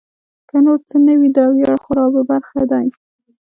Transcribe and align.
که 0.49 0.57
نور 0.65 0.79
څه 0.89 0.97
نه 1.05 1.13
وي 1.19 1.29
دا 1.37 1.45
ویاړ 1.49 1.77
خو 1.83 1.91
را 1.97 2.05
په 2.13 2.21
برخه 2.29 2.61
دی. 2.71 2.87